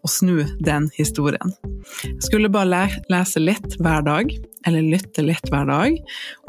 [0.00, 1.52] og snu den historien.
[2.04, 4.32] Jeg skulle bare lese litt hver dag,
[4.68, 5.96] eller lytte litt hver dag,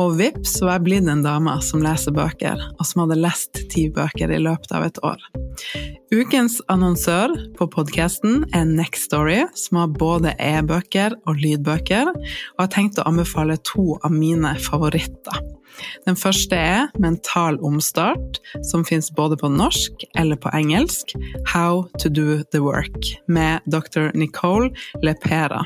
[0.02, 3.88] og vips var jeg blitt en dame som leser bøker, og som hadde lest ti
[3.94, 5.24] bøker i løpet av et år.
[6.12, 12.72] Ukens annonsør på podkasten er Next Story, som har både e-bøker og lydbøker, og har
[12.74, 15.40] tenkt å anbefale to av mine favoritter.
[16.08, 21.16] Den første er Mental omstart, som fins både på norsk eller på engelsk,
[21.54, 24.12] How to do the work, med dr.
[24.18, 24.72] Nicole
[25.04, 25.66] Lepera,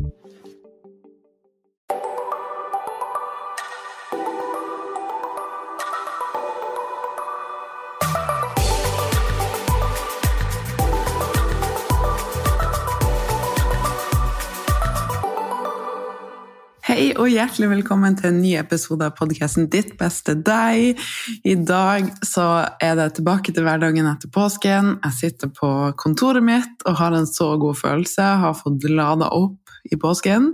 [17.01, 20.99] Hei og hjertelig velkommen til en ny episode av podkasten Ditt beste deg.
[21.41, 22.43] I dag så
[22.77, 24.91] er det tilbake til hverdagen etter påsken.
[25.07, 28.21] Jeg sitter på kontoret mitt og har en så god følelse.
[28.21, 30.45] Jeg har fått lada opp i påsken,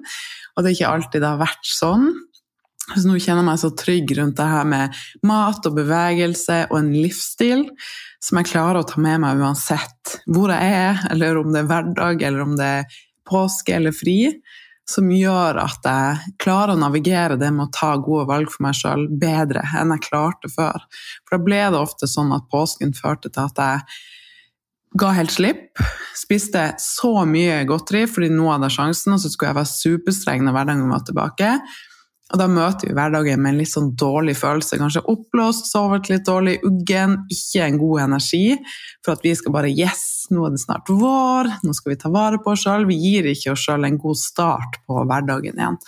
[0.55, 2.05] og det er ikke alltid det har vært sånn.
[2.93, 6.77] Så nå kjenner jeg meg så trygg rundt det her med mat og bevegelse og
[6.79, 7.65] en livsstil
[8.23, 11.69] som jeg klarer å ta med meg uansett hvor jeg er, eller om det er
[11.73, 12.97] hverdag, eller om det er
[13.27, 14.15] påske eller fri
[14.87, 18.77] som gjør at jeg klarer å navigere det med å ta gode valg for meg
[18.77, 20.85] sjøl bedre enn jeg klarte før.
[21.27, 23.83] For da ble det ofte sånn at påsken førte til at jeg
[24.97, 25.81] ga helt slipp.
[26.15, 30.47] Spiste så mye godteri fordi nå hadde jeg sjansen, og så skulle jeg være superstreng
[30.47, 31.51] når hverdagen var tilbake.
[32.27, 34.79] Og da møter vi hverdagen med en litt sånn dårlig følelse.
[34.81, 38.57] Kanskje oppblåst, sovet litt dårlig, uggen, ikke en god energi.
[39.05, 42.11] For at vi skal bare Yes, nå er det snart vår, nå skal vi ta
[42.11, 42.87] vare på oss sjøl.
[42.89, 45.79] Vi gir ikke oss sjøl en god start på hverdagen igjen.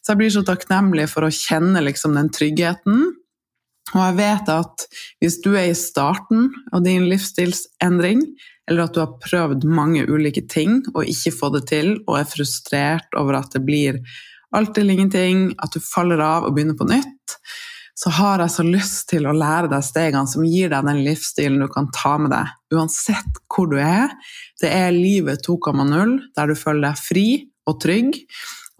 [0.00, 3.02] Så jeg blir så takknemlig for å kjenne liksom den tryggheten.
[3.90, 4.86] Og jeg vet at
[5.18, 8.22] hvis du er i starten av din livsstilsendring,
[8.70, 12.30] eller at du har prøvd mange ulike ting og ikke fått det til, og er
[12.30, 13.98] frustrert over at det blir
[14.56, 17.36] alt eller ingenting, at du faller av og begynner på nytt,
[18.00, 21.60] så har jeg så lyst til å lære deg stegene som gir deg den livsstilen
[21.60, 24.14] du kan ta med deg, uansett hvor du er.
[24.62, 27.26] Det er livet 2,0, der du føler deg fri
[27.68, 28.16] og trygg.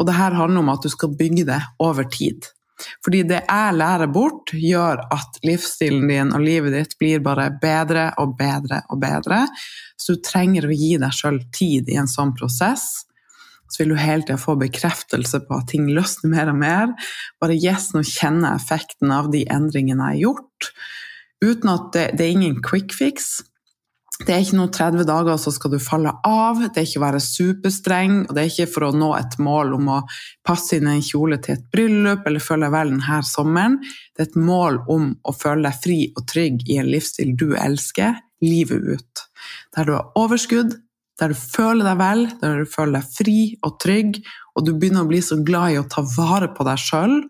[0.01, 2.49] Og det her handler om at du skal bygge det over tid.
[3.05, 8.09] Fordi det jeg lærer bort, gjør at livsstilen din og livet ditt blir bare bedre
[8.23, 9.43] og bedre og bedre.
[10.01, 13.03] Så du trenger å gi deg sjøl tid i en sånn prosess
[13.71, 16.97] så vil du hele tida få bekreftelse på at ting løsner mer og mer.
[17.43, 20.73] Bare yes, nå kjenner jeg effekten av de endringene jeg har gjort.
[21.41, 23.39] Uten at det, det er ingen quick fix.
[24.21, 26.59] Det er ikke noe 30 dager, så skal du falle av.
[26.61, 29.73] Det er ikke å være superstreng, og det er ikke for å nå et mål
[29.79, 30.01] om å
[30.47, 33.79] passe inn en kjole til et bryllup eller føle deg vel denne sommeren.
[34.13, 37.55] Det er et mål om å føle deg fri og trygg i en livsstil du
[37.57, 39.25] elsker, livet ut.
[39.77, 40.77] Der du har overskudd,
[41.21, 44.21] der du føler deg vel, der du føler deg fri og trygg,
[44.57, 47.21] og du begynner å bli så glad i å ta vare på deg sjøl,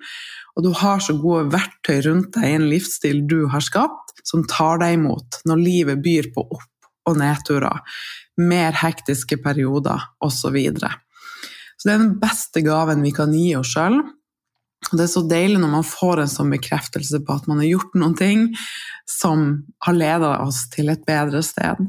[0.57, 4.45] og du har så gode verktøy rundt deg i en livsstil du har skapt, som
[4.49, 6.67] tar deg imot når livet byr på opp-
[7.09, 7.81] og nedturer,
[8.41, 10.37] mer hektiske perioder osv.
[10.41, 10.93] Så, videre.
[11.77, 13.99] så det er den beste gaven vi kan gi oss sjøl.
[14.91, 17.97] Det er så deilig når man får en sånn bekreftelse på at man har gjort
[18.01, 18.47] noen ting
[19.09, 19.49] som
[19.85, 21.83] har leda oss til et bedre sted.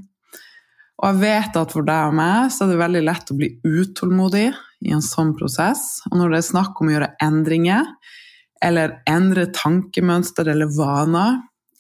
[1.02, 3.50] Og jeg vet at for deg og meg så er det veldig lett å bli
[3.66, 4.50] utålmodig
[4.86, 6.04] i en sånn prosess.
[6.12, 7.90] Og når det er snakk om å gjøre endringer,
[8.62, 11.40] eller endre tankemønster eller vaner,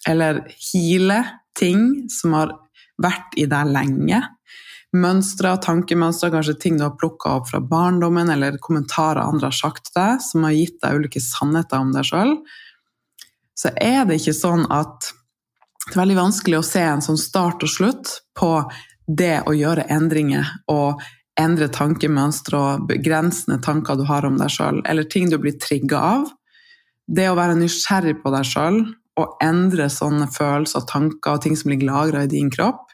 [0.09, 0.41] eller
[0.71, 1.19] heale
[1.57, 2.55] ting som har
[3.01, 4.23] vært i deg lenge,
[4.97, 9.55] mønstre, og tankemønstre, kanskje ting du har plukka opp fra barndommen, eller kommentarer andre har
[9.55, 12.35] sagt til deg, som har gitt deg ulike sannheter om deg sjøl,
[13.53, 15.13] så er det ikke sånn at
[15.85, 18.49] det er veldig vanskelig å se en sånn start og slutt på
[19.17, 21.01] det å gjøre endringer og
[21.39, 26.01] endre tankemønstre og begrensende tanker du har om deg sjøl, eller ting du blir trigga
[26.15, 26.29] av.
[27.07, 28.81] Det å være nysgjerrig på deg sjøl
[29.19, 32.87] og endre sånne følelser og tanker og ting som ligger lagra i din kropp.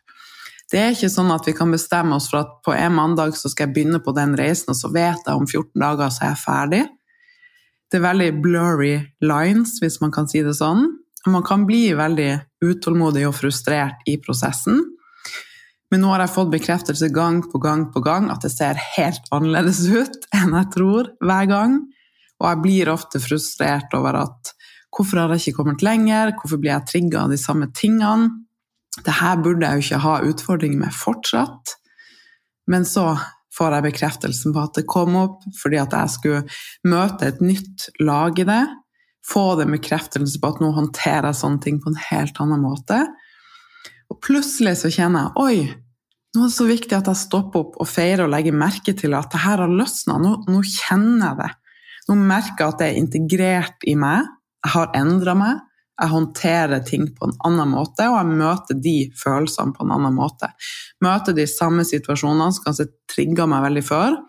[0.68, 3.52] Det er ikke sånn at vi kan bestemme oss for at på en mandag så
[3.52, 6.34] skal jeg begynne på den reisen, og så vet jeg om 14 dager så er
[6.34, 6.84] jeg ferdig.
[7.88, 10.90] Det er veldig blurry lines, hvis man kan si det sånn.
[11.28, 12.32] Man kan bli veldig
[12.64, 14.82] utålmodig og frustrert i prosessen.
[15.92, 19.30] Men nå har jeg fått bekreftelse gang på gang på gang at det ser helt
[19.32, 21.80] annerledes ut enn jeg tror hver gang.
[22.38, 24.54] Og jeg blir ofte frustrert over at
[24.94, 28.30] hvorfor har jeg ikke kommet lenger, hvorfor blir jeg trigga av de samme tingene?
[28.98, 31.76] Dette burde jeg jo ikke ha utfordringer med fortsatt.
[32.72, 33.12] Men så
[33.58, 36.42] får jeg bekreftelsen på at det kom opp fordi at jeg skulle
[36.90, 38.64] møte et nytt lag i det.
[39.28, 43.02] Få den bekreftelsen på at nå håndterer jeg sånne ting på en helt annen måte.
[44.12, 45.88] Og plutselig så kjenner jeg oi,
[46.36, 49.16] nå er det så viktig at jeg stopper opp og feirer og legger merke til
[49.18, 50.20] at det her har løsna.
[50.22, 51.50] Nå, nå, kjenner jeg det.
[52.08, 54.28] Nå merker jeg at det er integrert i meg.
[54.66, 55.64] Jeg har endra meg.
[55.98, 60.14] Jeg håndterer ting på en annen måte, og jeg møter de følelsene på en annen
[60.14, 60.52] måte.
[61.02, 64.20] Møter de samme situasjonene som kanskje trigga meg veldig før,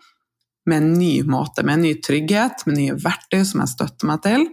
[0.69, 4.25] med en ny måte, med en ny trygghet, med nye verktøy som jeg støtter meg
[4.25, 4.47] til.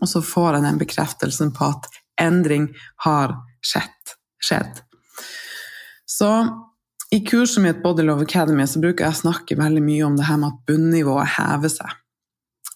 [0.00, 1.86] Og så får jeg den bekreftelsen på at
[2.18, 2.66] endring
[3.06, 4.82] har skjedd skjedd.
[6.08, 6.30] Så
[7.14, 10.28] i kurset mitt Body Love Academy så bruker jeg å snakke veldig mye om det
[10.28, 12.00] her med at bunnivået hever seg.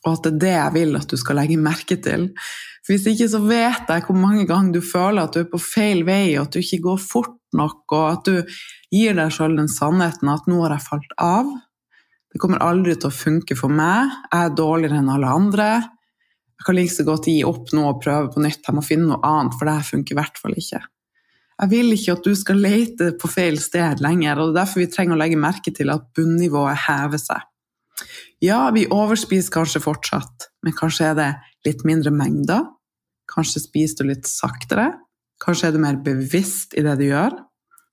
[0.05, 2.29] Og at det er det jeg vil at du skal legge merke til.
[2.87, 5.61] For Hvis ikke så vet jeg hvor mange ganger du føler at du er på
[5.61, 8.61] feil vei, og at du ikke går fort nok, og at du
[8.95, 11.51] gir deg sjøl den sannheten at 'nå har jeg falt av'.
[12.33, 14.13] Det kommer aldri til å funke for meg.
[14.33, 15.69] Jeg er dårligere enn alle andre.
[16.59, 18.63] Jeg kan like så godt gi opp nå og prøve på nytt.
[18.67, 20.81] Jeg må finne noe annet, for det her funker i hvert fall ikke.
[21.59, 24.83] Jeg vil ikke at du skal lete på feil sted lenger, og det er derfor
[24.85, 27.43] vi trenger å legge merke til at bunnivået hever seg.
[28.45, 31.29] Ja, vi overspiser kanskje fortsatt, men kanskje er det
[31.67, 32.63] litt mindre mengder?
[33.29, 34.93] Kanskje spiser du litt saktere?
[35.43, 37.35] Kanskje er du mer bevisst i det du gjør?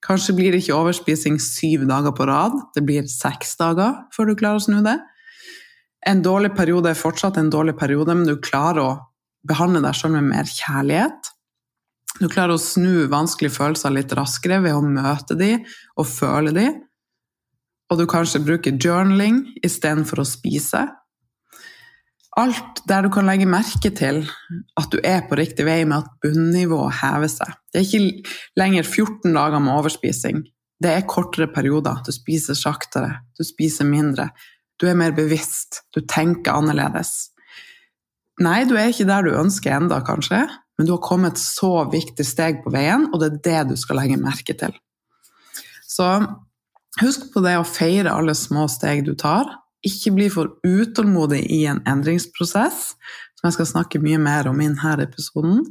[0.06, 4.38] Kanskje blir det ikke overspising syv dager på rad, det blir seks dager før du
[4.38, 5.00] klarer å snu det.
[6.06, 8.92] En dårlig periode er fortsatt en dårlig periode, men du klarer å
[9.50, 11.32] behandle deg selv med mer kjærlighet.
[12.16, 15.66] Du klarer å snu vanskelige følelser litt raskere ved å møte dem
[16.00, 16.78] og føle dem.
[17.92, 20.86] Og du kanskje bruker journaling istedenfor å spise.
[22.40, 24.24] Alt der du kan legge merke til
[24.80, 27.54] at du er på riktig vei med at bunnivået hever seg.
[27.72, 30.42] Det er ikke lenger 14 dager med overspising.
[30.84, 32.02] Det er kortere perioder.
[32.04, 34.30] Du spiser saktere, du spiser mindre.
[34.80, 37.30] Du er mer bevisst, du tenker annerledes.
[38.44, 40.42] Nei, du er ikke der du ønsker enda, kanskje,
[40.78, 44.02] men du har kommet så viktig steg på veien, og det er det du skal
[44.02, 44.74] legge merke til.
[45.88, 46.08] Så
[47.02, 49.48] husk på det å feire alle små steg du tar.
[49.86, 52.82] Ikke bli for utålmodig i en endringsprosess,
[53.38, 55.64] som jeg skal snakke mye mer om i denne episoden.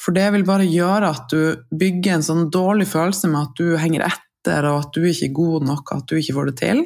[0.00, 3.78] For det vil bare gjøre at du bygger en sånn dårlig følelse med at du
[3.80, 6.56] henger etter, og at du ikke er god nok, og at du ikke får det
[6.60, 6.84] til,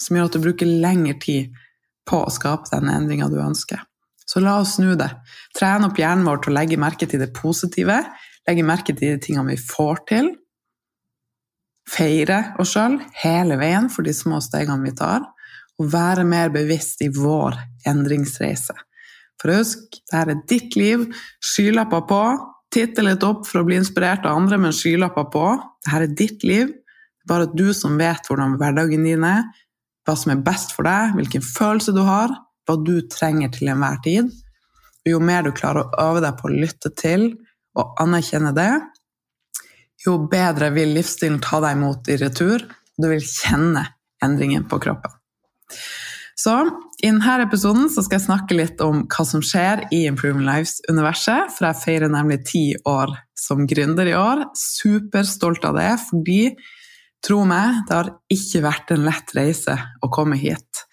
[0.00, 1.56] som gjør at du bruker lengre tid
[2.08, 3.82] på å skape den endringa du ønsker.
[4.30, 5.08] Så la oss snu det.
[5.58, 7.96] Trene opp hjernen vår til å legge merke til det positive,
[8.46, 10.28] legge merke til de tingene vi får til.
[11.90, 15.24] Feire oss sjøl hele veien for de små stegene vi tar,
[15.80, 17.56] og være mer bevisst i vår
[17.90, 18.76] endringsreise.
[19.40, 21.06] For husk, dette er ditt liv.
[21.40, 22.20] Skylapper på.
[22.70, 25.46] Titte litt opp for å bli inspirert av andre, men skylapper på.
[25.80, 26.68] Dette er ditt liv.
[26.68, 29.48] Det er bare du som vet hvordan hverdagen din er,
[30.06, 32.36] hva som er best for deg, hvilken følelse du har
[32.70, 34.30] hva du trenger til enhver tid.
[35.08, 37.32] Jo mer du klarer å øve deg på å lytte til
[37.78, 38.72] og anerkjenne det,
[40.04, 42.64] jo bedre vil livsstilen ta deg imot i retur,
[42.96, 43.84] du vil kjenne
[44.24, 45.12] endringen på kroppen.
[46.40, 46.54] Så
[47.02, 51.68] i denne episoden skal jeg snakke litt om hva som skjer i Improving Lives-universet, for
[51.68, 54.46] jeg feirer nemlig ti år som gründer i år.
[54.56, 56.54] Superstolt av det, fordi
[57.24, 60.86] tro meg, det har ikke vært en lett reise å komme hit.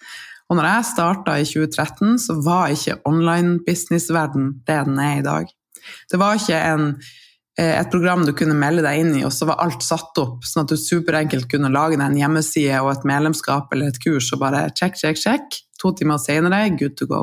[0.48, 5.24] Og når jeg starta i 2013, så var ikke online business-verden det den er i
[5.26, 5.48] dag.
[6.10, 6.86] Det var ikke en
[7.58, 10.46] eh, et program du kunne melde deg inn i, og så var alt satt opp,
[10.48, 14.30] sånn at du superenkelt kunne lage deg en hjemmeside og et medlemskap eller et kurs
[14.32, 15.60] og bare check, check, check.
[15.82, 17.22] To timer senere, good to go.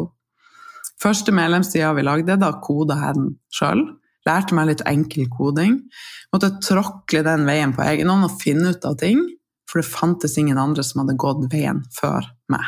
[1.01, 3.83] Første medlemssida vi lagde, da koda jeg den sjøl.
[4.25, 5.81] Lærte meg litt enkel koding.
[6.33, 9.19] Måtte tråkle den veien på egen hånd og finne ut av ting,
[9.69, 12.65] for det fantes ingen andre som hadde gått veien før meg.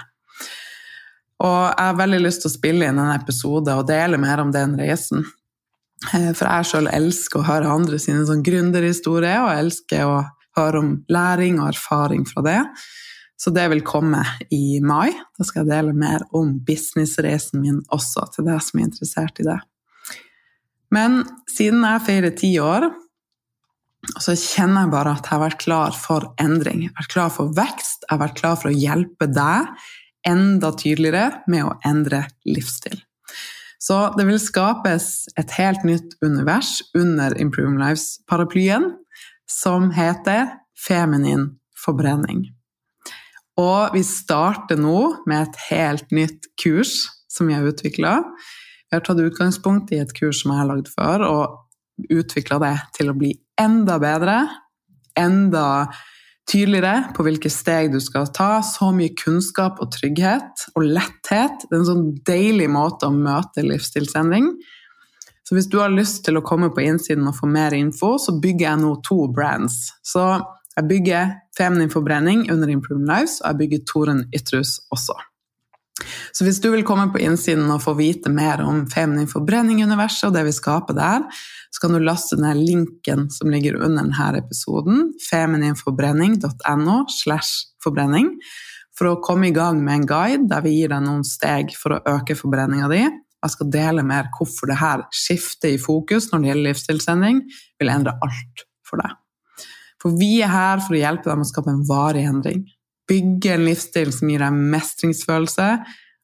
[1.43, 4.53] Og jeg har veldig lyst til å spille inn en episode og dele mer om
[4.53, 5.25] den reisen.
[6.13, 10.17] Eh, for jeg sjøl elsker å høre andre sine sånn gründerhistorier, og elsker å
[10.57, 12.61] høre om læring og erfaring fra det.
[13.37, 15.11] Så det vil komme i mai.
[15.37, 19.45] Da skal jeg dele mer om businessreisen min også, til deg som er interessert i
[19.45, 19.59] det.
[20.93, 22.87] Men siden jeg feirer ti år,
[24.23, 26.85] så kjenner jeg bare at jeg har vært klar for endring.
[26.85, 29.87] Jeg har vært klar for vekst, jeg har vært klar for å hjelpe deg
[30.27, 32.99] enda tydeligere med å endre livsstil.
[33.79, 38.89] Så det vil skapes et helt nytt univers under Improve Lives-paraplyen,
[39.47, 42.47] som heter Feminin forbrenning.
[43.57, 48.19] Og vi starter nå med et helt nytt kurs som vi har utvikla.
[48.87, 52.75] Vi har tatt utgangspunkt i et kurs som jeg har lagd før, og utvikla det
[52.97, 54.41] til å bli enda bedre,
[55.17, 55.87] enda
[56.47, 58.61] tydeligere på hvilke steg du skal ta.
[58.65, 61.67] Så mye kunnskap og trygghet og letthet.
[61.67, 64.53] Det er en sånn deilig måte å møte livsstilsendring.
[65.47, 68.35] Så hvis du har lyst til å komme på innsiden og få mer info, så
[68.35, 69.93] bygger jeg nå to brands.
[70.03, 70.25] Så
[70.77, 75.15] jeg bygger Feminin forbrenning under Improve Lives, og jeg bygger Toren Ytrus også.
[76.31, 80.35] Så hvis du vil komme på innsiden og få vite mer om Feminin forbrenning-universet og
[80.35, 81.25] det vi skaper der,
[81.73, 88.35] så kan du laste ned linken som ligger under denne episoden, femininforbrenning.no slash forbrenning,
[88.97, 91.97] for å komme i gang med en guide der vi gir deg noen steg for
[91.97, 93.03] å øke forbrenninga di.
[93.45, 97.43] Jeg skal dele mer hvorfor det her skiftet i fokus når det gjelder livsstilsendring,
[97.77, 99.13] vil endre alt for deg.
[100.01, 102.65] For vi er her for å hjelpe deg med å skape en varig endring.
[103.07, 105.67] Bygge en livsstil som gir deg mestringsfølelse,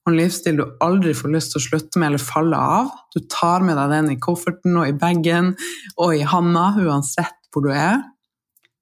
[0.04, 2.90] og en livsstil du aldri får lyst til å slutte med eller falle av.
[3.16, 5.54] Du tar med deg den i kofferten og i bagen
[5.96, 8.02] og i handa, uansett hvor du er.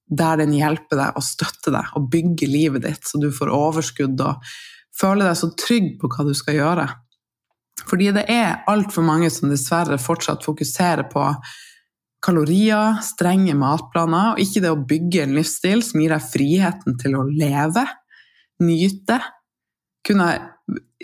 [0.09, 4.25] Der den hjelper deg og støtter deg og bygger livet ditt, så du får overskudd
[4.25, 4.41] og
[4.97, 6.87] føler deg så trygg på hva du skal gjøre.
[7.87, 11.29] Fordi det er altfor mange som dessverre fortsatt fokuserer på
[12.21, 17.17] kalorier, strenge matplaner, og ikke det å bygge en livsstil som gir deg friheten til
[17.17, 17.85] å leve,
[18.61, 19.17] nyte,
[20.05, 20.27] kunne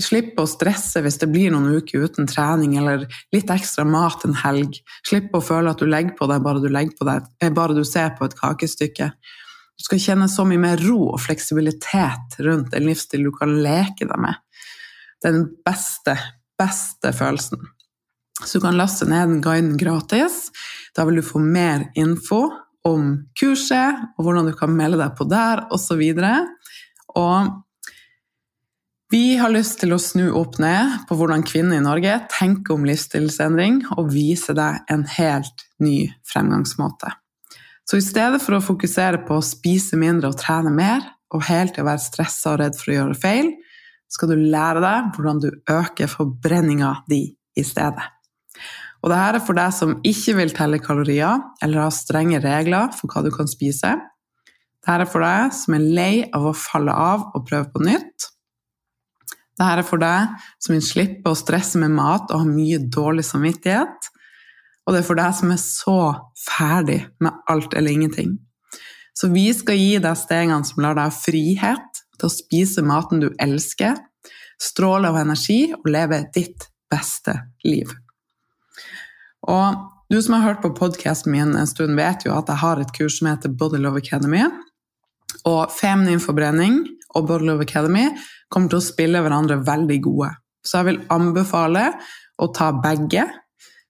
[0.01, 4.37] slippe å stresse hvis det blir noen uker uten trening eller litt ekstra mat en
[4.43, 7.77] helg, slippe å føle at du legger på deg bare du, på deg, eh, bare
[7.77, 9.11] du ser på et kakestykke.
[9.77, 14.09] Du skal kjenne så mye mer ro og fleksibilitet rundt en livsstil du kan leke
[14.09, 14.37] deg med.
[15.25, 16.17] Den beste,
[16.57, 17.61] beste følelsen.
[18.45, 20.51] Så du kan laste ned den guiden gratis.
[20.95, 22.43] Da vil du få mer info
[22.87, 23.07] om
[23.39, 26.03] kurset, og hvordan du kan melde deg på der, osv.
[26.21, 26.51] Og,
[27.17, 27.63] og
[29.11, 32.85] vi har lyst til å snu opp ned på hvordan kvinner i Norge tenker om
[32.87, 37.13] livsstilsendring, og vise deg en helt ny fremgangsmåte.
[37.87, 41.75] Så i stedet for å fokusere på å spise mindre og trene mer, og helt
[41.75, 43.49] til å være stressa og redd for å gjøre feil,
[44.11, 47.25] skal du lære deg hvordan du øker forbrenninga di
[47.57, 48.16] i stedet.
[49.03, 53.11] Og dette er for deg som ikke vil telle kalorier eller ha strenge regler for
[53.11, 53.93] hva du kan spise.
[54.87, 58.31] Dette er for deg som er lei av å falle av og prøve på nytt.
[59.57, 63.25] Dette er for deg som vil slippe å stresse med mat og ha mye dårlig
[63.27, 64.11] samvittighet.
[64.87, 65.99] Og det er for deg som er så
[66.39, 68.37] ferdig med alt eller ingenting.
[69.17, 73.21] Så vi skal gi deg stegene som lar deg ha frihet til å spise maten
[73.23, 73.97] du elsker,
[74.61, 77.33] stråle av energi og leve ditt beste
[77.65, 77.89] liv.
[79.47, 82.79] Og du som har hørt på podkasten min en stund, vet jo at jeg har
[82.81, 84.45] et kurs som heter Body Love Academy.
[85.47, 86.83] Og feminin forbrenning
[87.15, 88.07] og Body Love Academy
[88.53, 90.31] kommer til å spille hverandre veldig gode.
[90.63, 91.89] Så jeg vil anbefale
[92.39, 93.27] å ta begge.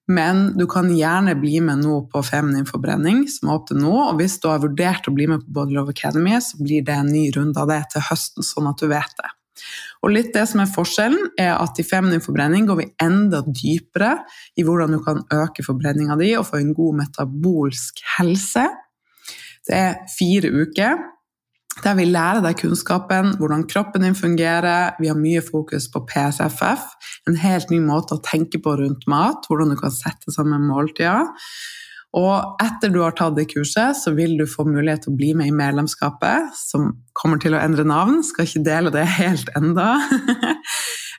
[0.08, 3.92] Men du kan gjerne bli med nå på Feminin forbrenning, som er opp til nå.
[4.06, 6.96] Og hvis du har vurdert å bli med på Body Love Academy, så blir det
[6.96, 9.34] en ny runde av det til høsten, sånn at du vet det.
[10.04, 14.14] Og litt det som er Forskjellen er at i feminin forbrenning går vi enda dypere
[14.58, 18.66] i hvordan du kan øke forbrenninga di og få en god metabolsk helse.
[19.68, 20.98] Det er fire uker
[21.84, 24.96] der vi lærer deg kunnskapen, hvordan kroppen din fungerer.
[24.98, 26.86] Vi har mye fokus på PSFF,
[27.30, 29.46] en helt ny måte å tenke på rundt mat.
[29.46, 31.28] Hvordan du kan sette sammen måltider.
[32.16, 35.34] Og etter du har tatt det kurset, så vil du få mulighet til å bli
[35.36, 38.22] med i medlemskapet, som kommer til å endre navn.
[38.24, 39.94] Skal ikke dele det helt enda.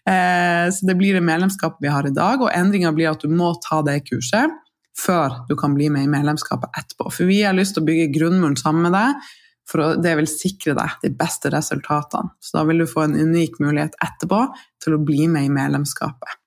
[0.09, 3.29] Eh, så det blir det medlemskapet vi har i dag, og endringa blir at du
[3.29, 4.55] må ta det kurset
[4.97, 7.11] før du kan bli med i medlemskapet etterpå.
[7.13, 9.29] For vi har lyst til å bygge grunnmuren sammen med deg,
[9.69, 12.33] for det vil sikre deg de beste resultatene.
[12.41, 14.45] Så da vil du få en unik mulighet etterpå
[14.81, 16.39] til å bli med i medlemskapet.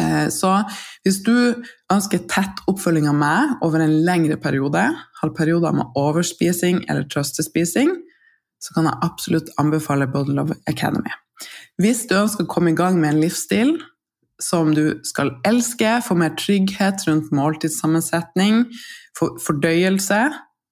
[0.00, 0.52] Eh, så
[1.04, 1.34] hvis du
[1.92, 7.94] ønsker tett oppfølging av meg over en lengre periode, har perioder med overspising eller trøstespising,
[8.62, 11.10] så kan jeg absolutt anbefale Body Love Academy.
[11.82, 13.74] Hvis du ønsker å komme i gang med en livsstil
[14.42, 18.64] som du skal elske, få mer trygghet rundt måltidssammensetning,
[19.18, 20.20] fordøyelse,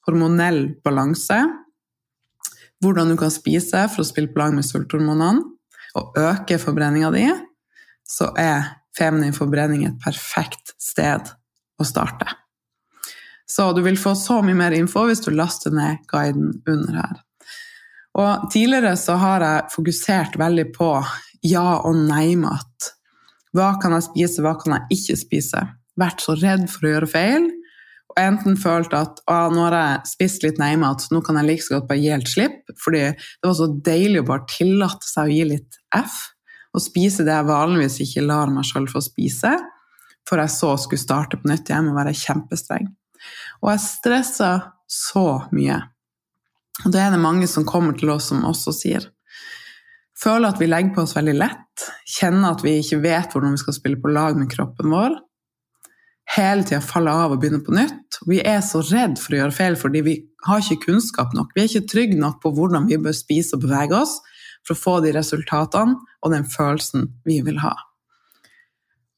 [0.06, 1.38] hormonell balanse,
[2.80, 5.44] hvordan du kan spise for å spille på lag med sulthormonene
[5.98, 7.26] og øke forbrenninga di,
[8.06, 11.32] så er feminin forbrenning et perfekt sted
[11.80, 12.28] å starte.
[13.50, 17.18] Så du vil få så mye mer info hvis du laster ned guiden under her.
[18.20, 20.90] Og tidligere så har jeg fokusert veldig på
[21.46, 22.90] ja- og nei-mat.
[23.56, 25.62] Hva kan jeg spise, hva kan jeg ikke spise?
[25.98, 27.48] Vært så redd for å gjøre feil.
[28.10, 31.76] Og enten følt at nå har jeg spist litt nei-mat, nå kan jeg like så
[31.76, 32.70] godt bare gi helt slipp.
[32.82, 36.20] Fordi det var så deilig å bare tillate seg å gi litt F.
[36.74, 39.52] Og spise det jeg vanligvis ikke lar meg sjøl få spise.
[40.28, 42.90] For jeg så skulle starte på nytt igjen og være kjempestreng.
[43.62, 44.50] Og jeg stressa
[44.90, 45.24] så
[45.54, 45.80] mye.
[46.84, 49.08] Og det er det mange som kommer til oss som også sier.
[50.20, 53.62] Føler at vi legger på oss veldig lett, kjenner at vi ikke vet hvordan vi
[53.62, 55.16] skal spille på lag med kroppen vår.
[56.30, 58.20] Hele tida faller av og begynner på nytt.
[58.28, 61.54] Vi er så redd for å gjøre feil fordi vi har ikke kunnskap nok.
[61.56, 64.20] Vi er ikke trygge nok på hvordan vi bør spise og bevege oss
[64.66, 67.74] for å få de resultatene og den følelsen vi vil ha.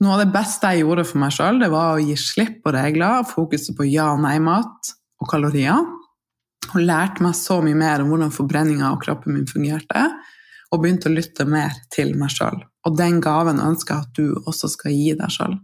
[0.02, 3.22] Noe av det beste jeg gjorde for meg sjøl, var å gi slipp på regler,
[3.28, 5.84] fokuset på ja- og nei-mat og kalorier
[6.72, 10.06] og lærte meg så mye mer om hvordan forbrenninga av kroppen min fungerte,
[10.72, 12.62] og begynte å lytte mer til meg sjøl.
[12.88, 15.58] Og den gaven ønsker jeg at du også skal gi deg sjøl.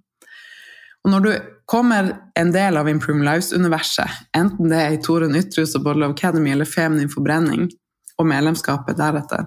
[1.07, 1.31] Og når du
[1.71, 6.53] kommer en del av Improve Lives-universet, enten det er i Torunn Ytrehus og Bottle Academy
[6.53, 7.71] eller Feminin forbrenning,
[8.19, 9.47] og medlemskapet deretter,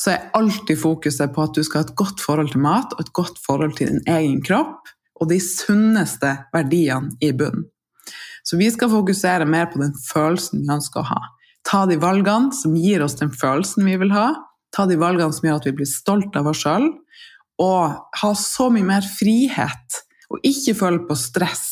[0.00, 3.02] så er alltid fokuset på at du skal ha et godt forhold til mat og
[3.04, 4.88] et godt forhold til din egen kropp,
[5.20, 7.66] og de sunneste verdiene i bunnen.
[8.44, 11.20] Så vi skal fokusere mer på den følelsen vi ønsker å ha.
[11.68, 14.30] Ta de valgene som gir oss den følelsen vi vil ha.
[14.72, 16.88] Ta de valgene som gjør at vi blir stolt av oss sjøl.
[17.60, 20.00] Og ha så mye mer frihet,
[20.32, 21.66] og ikke føle på stress.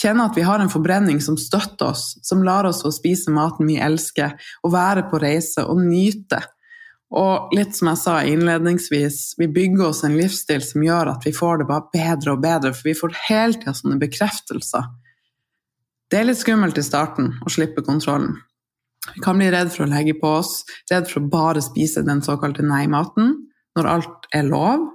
[0.00, 3.68] Kjenne at vi har en forbrenning som støtter oss, som lar oss å spise maten
[3.68, 6.42] vi elsker, og være på reise og nyte.
[7.10, 11.34] Og litt som jeg sa innledningsvis, vi bygger oss en livsstil som gjør at vi
[11.34, 14.86] får det bare bedre og bedre, for vi får hele tida sånne bekreftelser
[16.10, 18.34] det er litt skummelt i starten å slippe kontrollen.
[19.14, 22.22] Vi kan bli redd for å legge på oss, redd for å bare spise den
[22.24, 23.36] såkalte nei-maten
[23.78, 24.88] når alt er lov.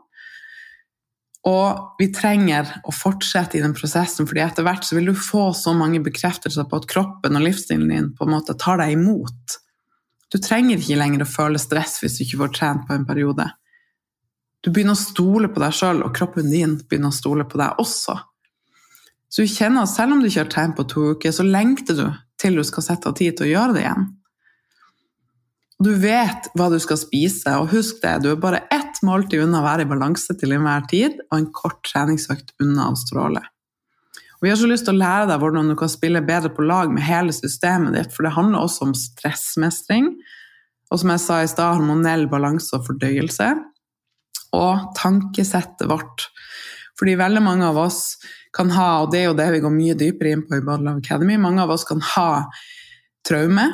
[1.47, 5.47] Og vi trenger å fortsette i den prosessen, fordi etter hvert så vil du få
[5.56, 9.60] så mange bekreftelser på at kroppen og livsstilen din på en måte tar deg imot.
[10.34, 13.46] Du trenger ikke lenger å føle stress hvis du ikke får trent på en periode.
[14.66, 17.82] Du begynner å stole på deg sjøl, og kroppen din begynner å stole på deg
[17.82, 18.18] også.
[19.30, 21.98] Så du kjenner at selv om du ikke har trent på to uker, så lengter
[21.98, 22.06] du
[22.42, 24.08] til du skal sette av tid til å gjøre det igjen.
[25.86, 29.60] Du vet hva du skal spise, og husk det, du er bare ett måltid unna
[29.60, 33.44] å være i balanse til enhver tid, og en kort treningsøkt unna å stråle.
[34.36, 36.65] Og vi har så lyst til å lære deg hvordan du kan spille bedre på
[36.67, 40.12] lag med hele systemet ditt, for det handler også om stressmestring,
[40.91, 43.48] og som jeg sa i stad, hormonell balanse og fordøyelse,
[44.56, 46.28] og tankesettet vårt.
[47.00, 48.15] Fordi veldig mange av oss
[48.56, 50.88] kan ha, og det er jo det vi går mye dypere inn på i Body
[50.93, 52.30] Academy, mange av oss kan ha
[53.28, 53.65] traume,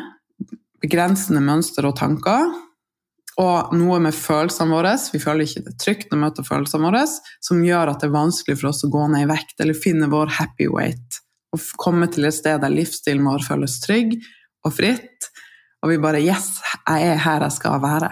[0.82, 2.48] begrensende mønster og tanker,
[3.42, 7.04] og noe med følelsene våre, vi føler ikke det trygt å møte følelsene våre,
[7.42, 10.10] som gjør at det er vanskelig for oss å gå ned i vekt eller finne
[10.12, 11.22] vår happy weight.
[11.52, 14.18] Og komme til et sted der livsstilen vår føles trygg
[14.68, 15.32] og fritt,
[15.82, 18.12] og vi bare Yes, jeg er her jeg skal være.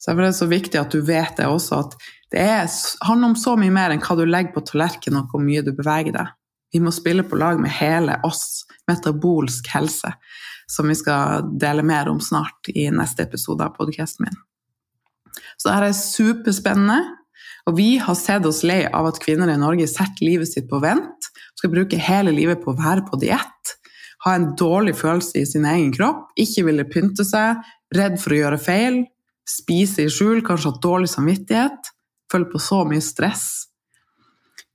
[0.00, 1.98] Så det er så viktig at du vet det også, at
[2.32, 2.70] det er,
[3.06, 5.70] handler om så mye mer enn hva du legger på tallerkenen og hvor mye du
[5.76, 6.32] beveger deg.
[6.72, 10.14] Vi må spille på lag med hele oss, metabolsk helse,
[10.70, 14.38] som vi skal dele mer om snart i neste episode av podkasten min.
[15.56, 17.00] Så dette er superspennende,
[17.68, 20.80] og vi har sett oss lei av at kvinner i Norge setter livet sitt på
[20.82, 23.76] vent, skal bruke hele livet på å være på diett,
[24.26, 27.62] ha en dårlig følelse i sin egen kropp, ikke ville pynte seg,
[27.94, 29.00] redd for å gjøre feil,
[29.48, 31.92] spise i skjul, kanskje ha dårlig samvittighet
[32.32, 33.46] føle på så mye stress.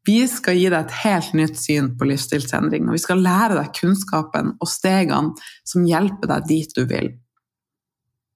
[0.07, 3.73] Vi skal gi deg et helt nytt syn på livsstilsendring, og vi skal lære deg
[3.75, 5.35] kunnskapen og stegene
[5.67, 7.11] som hjelper deg dit du vil.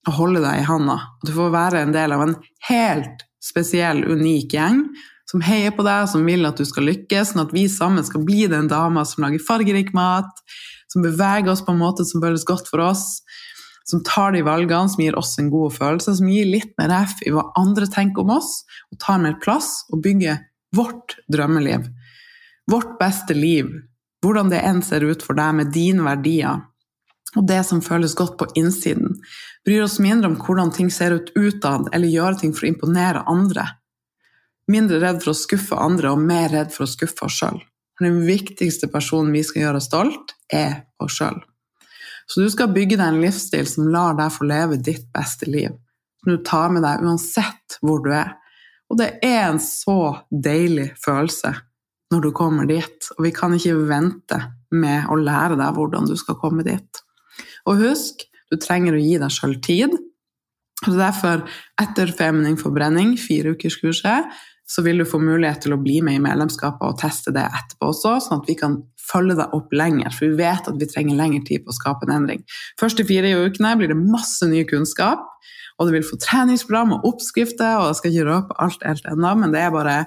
[0.09, 0.97] Og holde deg i handa.
[1.23, 2.35] Du får være en del av en
[2.67, 4.83] helt spesiell, unik gjeng
[5.31, 8.25] som heier på deg, som vil at du skal lykkes, sånn at vi sammen skal
[8.27, 10.43] bli den dama som lager fargerik mat,
[10.91, 13.21] som beveger oss på en måte som føles godt for oss,
[13.87, 17.23] som tar de valgene som gir oss en god følelse, som gir litt mer F
[17.23, 20.43] i hva andre tenker om oss, og tar mer plass og bygger
[20.75, 21.87] vårt drømmeliv.
[22.71, 23.69] Vårt beste liv,
[24.23, 26.61] hvordan det enn ser ut for deg med dine verdier
[27.37, 29.15] og det som føles godt på innsiden.
[29.65, 33.23] Bryr oss mindre om hvordan ting ser ut utad, eller gjøre ting for å imponere
[33.29, 33.67] andre.
[34.71, 37.61] Mindre redd for å skuffe andre og mer redd for å skuffe oss sjøl.
[38.01, 41.39] Den viktigste personen vi skal gjøre stolt, er oss sjøl.
[42.27, 45.73] Så du skal bygge deg en livsstil som lar deg få leve ditt beste liv.
[46.21, 48.35] Som du tar med deg uansett hvor du er.
[48.91, 51.53] Og det er en så deilig følelse
[52.11, 54.37] når du kommer dit, og vi kan ikke vente
[54.75, 56.99] med å lære deg hvordan du skal komme dit.
[57.71, 59.95] Og husk, du trenger å gi deg sjøl tid.
[60.89, 61.45] Og derfor,
[61.79, 64.27] etter Feminin forbrenning, fireukerskurset,
[64.71, 67.91] så vil du få mulighet til å bli med i medlemskapet og teste det etterpå
[67.91, 70.13] også, sånn at vi kan følge deg opp lenger.
[70.15, 72.43] For vi vet at vi trenger lengre tid på å skape en endring.
[72.79, 75.23] Første fire ukene blir det masse ny kunnskap,
[75.79, 79.33] og du vil få treningsprogram og oppskrifter, og jeg skal ikke røpe alt helt ennå,
[79.41, 79.97] men det er bare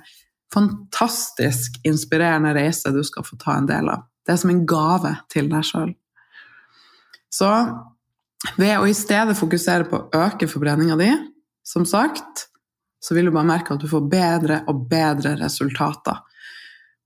[0.55, 4.07] fantastisk inspirerende reise du skal få ta en del av.
[4.25, 5.93] Det er som en gave til deg sjøl.
[7.35, 7.51] Så
[8.61, 11.11] ved å i stedet fokusere på å øke forbrenninga di,
[11.67, 12.47] som sagt,
[13.05, 16.23] så vil du bare merke at du får bedre og bedre resultater.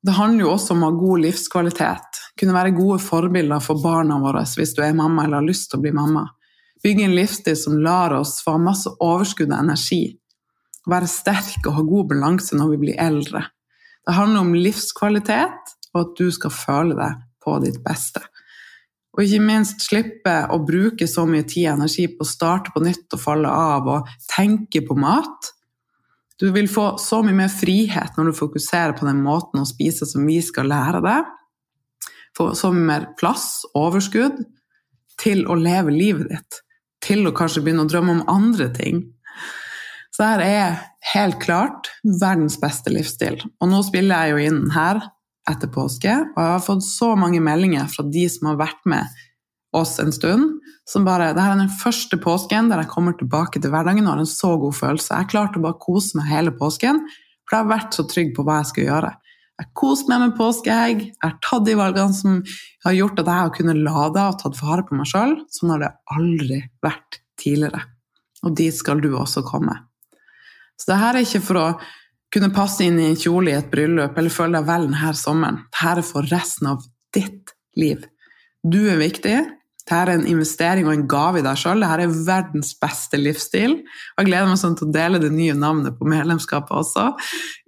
[0.02, 2.20] Det handler jo også om å ha god livskvalitet.
[2.38, 5.80] Kunne være gode forbilder for barna våre hvis du er mamma eller har lyst til
[5.80, 6.28] å bli mamma.
[6.84, 10.02] Bygge en livsstil som lar oss få masse overskudd av energi.
[10.88, 13.42] Være sterk og ha god balanse når vi blir eldre.
[14.06, 18.22] Det handler om livskvalitet og at du skal føle deg på ditt beste.
[19.16, 22.84] Og ikke minst slippe å bruke så mye tid og energi på å starte på
[22.84, 25.50] nytt og falle av og tenke på mat.
[26.38, 30.06] Du vil få så mye mer frihet når du fokuserer på den måten å spise
[30.06, 31.34] som vi skal lære deg.
[32.38, 34.38] Få så mye mer plass, overskudd,
[35.18, 36.60] til å leve livet ditt.
[37.02, 39.02] Til å kanskje begynne å drømme om andre ting.
[40.14, 40.78] Så her er
[41.12, 43.40] helt klart verdens beste livsstil.
[43.58, 45.02] Og nå spiller jeg jo inn her
[45.50, 46.14] etter påske.
[46.34, 49.18] Og jeg har fått så mange meldinger fra de som har vært med
[49.76, 53.60] oss en stund, som bare Det her er den første påsken der jeg kommer tilbake
[53.60, 55.14] til hverdagen og har en så god følelse.
[55.14, 57.02] Jeg klarte klart å bare kose meg hele påsken,
[57.44, 59.12] for jeg har vært så trygg på hva jeg skal gjøre.
[59.58, 62.42] Jeg koste meg med påskeegg, jeg har tatt de valgene som
[62.86, 65.34] har gjort at jeg har kunnet lade og tatt vare på meg sjøl.
[65.50, 67.82] Sånn har det aldri vært tidligere.
[68.46, 69.74] Og dit skal du også komme.
[70.78, 71.66] Så det her er ikke for å
[72.32, 75.62] kunne passe inn i en kjole i et bryllup eller føle deg vel denne sommeren.
[75.72, 76.84] Dette er for resten av
[77.16, 78.04] ditt liv.
[78.62, 79.36] Du er viktig.
[79.88, 81.80] Dette er en investering og en gave i deg sjøl.
[81.80, 83.78] Dette er verdens beste livsstil.
[83.80, 87.06] Og jeg gleder meg sånn til å dele det nye navnet på medlemskapet også.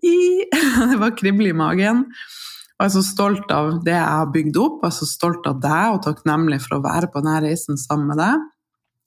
[0.05, 0.45] I,
[0.93, 2.05] det var krible i magen.
[2.77, 5.49] Og jeg er så stolt av det jeg har bygd opp, jeg er så stolt
[5.49, 8.47] av deg og takknemlig for å være på denne reisen sammen med deg.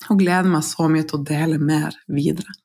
[0.09, 2.57] Og gleder meg så mye til å dele mer videre.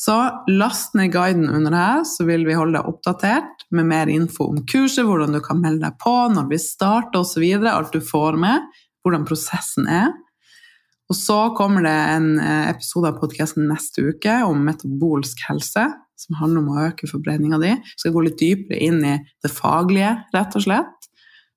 [0.00, 0.16] Så
[0.48, 4.62] last ned guiden under her, så vil vi holde deg oppdatert med mer info om
[4.66, 7.44] kurset, hvordan du kan melde deg på, når vi starter osv.
[7.68, 8.70] Alt du får med,
[9.04, 10.12] hvordan prosessen er.
[11.10, 15.88] Og så kommer det en eh, episode av podkasten neste uke om metabolsk helse,
[16.20, 17.72] som handler om å øke forbrenninga di.
[17.74, 21.10] Vi skal gå litt dypere inn i det faglige, rett og slett.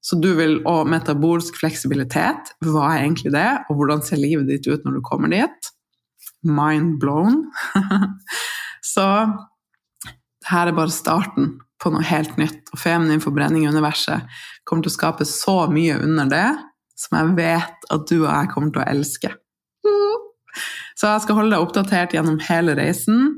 [0.03, 4.67] Så du vil, Og metabolsk fleksibilitet, hva er egentlig det, og hvordan ser livet ditt
[4.67, 5.73] ut når du kommer dit?
[6.43, 7.51] mind blown.
[8.93, 9.05] så
[10.49, 12.67] her er bare starten på noe helt nytt.
[12.73, 14.27] Og feminin forbrenning i universet
[14.67, 16.47] kommer til å skape så mye under det
[16.99, 19.31] som jeg vet at du og jeg kommer til å elske.
[20.93, 23.31] Så jeg skal holde deg oppdatert gjennom hele reisen.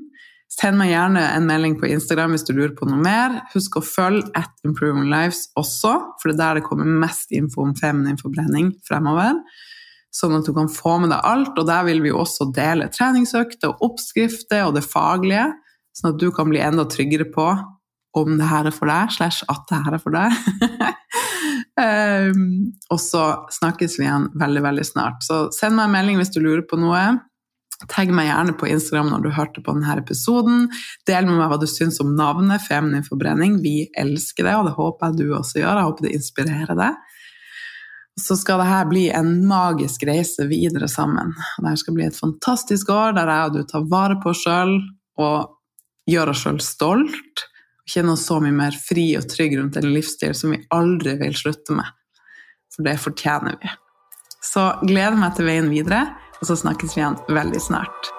[0.51, 3.39] Send meg gjerne en melding på Instagram hvis du lurer på noe mer.
[3.55, 7.63] Husk å følge at Improving Lives også, for det er der det kommer mest info
[7.65, 9.39] om feminin forbrenning fremover
[10.15, 11.55] sånn at du kan få med deg alt.
[11.59, 15.49] Og der vil vi også dele treningsøkter og oppskrifter og det faglige,
[15.95, 17.49] sånn at du kan bli enda tryggere på
[18.15, 20.35] om det her er for deg, slash at det her er for deg.
[21.79, 22.43] um,
[22.93, 23.23] og så
[23.59, 25.23] snakkes vi igjen veldig, veldig snart.
[25.25, 27.05] Så send meg en melding hvis du lurer på noe.
[27.91, 30.69] Tagg meg gjerne på Instagram når du hørte på denne episoden.
[31.09, 33.59] Del med meg hva du syns om navnet Feminin forbrenning.
[33.63, 35.81] Vi elsker det, og det håper jeg du også gjør.
[35.81, 37.03] Jeg håper det inspirerer deg
[38.21, 41.33] så skal dette bli en magisk reise videre sammen.
[41.59, 44.77] Dette skal bli et fantastisk år der jeg og du tar vare på oss sjøl
[45.19, 45.57] og
[46.09, 47.45] gjør oss sjøl stolt.
[47.85, 51.15] Og kjenner oss så mye mer fri og trygg rundt en livsstil som vi aldri
[51.21, 51.85] vil slutte med.
[52.73, 53.71] For det fortjener vi.
[54.45, 56.07] Så gleder meg til veien videre,
[56.41, 58.14] og så snakkes vi igjen veldig snart.